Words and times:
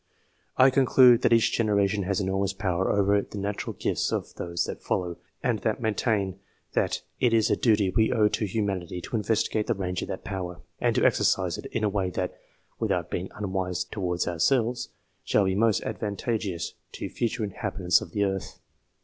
I 0.57 0.71
conclude 0.71 1.21
that 1.21 1.31
each 1.31 1.51
generation 1.51 2.01
has 2.05 2.19
enor 2.19 2.43
>us 2.43 2.53
power 2.53 2.91
over 2.91 3.21
the 3.21 3.37
natural 3.37 3.73
gifts 3.73 4.11
of 4.11 4.33
those 4.33 4.65
that 4.65 4.81
follow, 4.81 5.17
id 5.43 5.79
maintain 5.79 6.39
that 6.73 7.03
it 7.19 7.35
is 7.35 7.51
a 7.51 7.55
duty 7.55 7.91
we 7.91 8.11
owe 8.11 8.27
to 8.27 8.45
humanity 8.47 8.99
to 8.99 9.11
ivestigate 9.17 9.67
the 9.67 9.75
range 9.75 10.01
of 10.01 10.07
that 10.07 10.23
power, 10.23 10.61
and 10.79 10.95
to 10.95 11.05
exercise 11.05 11.59
it 11.59 11.83
a 11.83 11.87
way 11.87 12.09
that, 12.09 12.33
without 12.79 13.11
being 13.11 13.29
unwise 13.35 13.83
towards 13.83 14.27
ourselves, 14.27 14.89
iall 15.27 15.45
be 15.45 15.53
most 15.53 15.83
advantageous 15.83 16.73
to 16.93 17.07
future 17.07 17.43
inhabitants 17.43 18.01
of 18.01 18.09
the 18.11 18.21
bh. 18.21 18.57